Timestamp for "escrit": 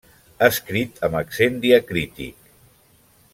0.45-0.97